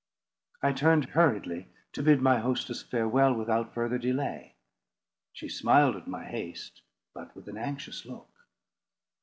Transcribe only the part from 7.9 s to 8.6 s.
look.